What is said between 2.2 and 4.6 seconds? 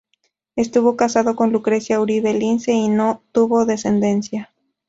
Lince y no tuvo descendencia.